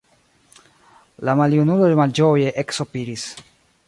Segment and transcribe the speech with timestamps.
[1.29, 3.27] La maljunulo malĝoje eksopiris.